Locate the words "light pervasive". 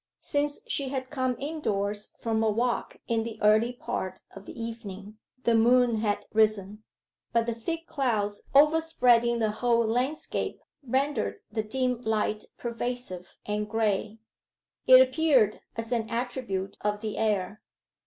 12.01-13.37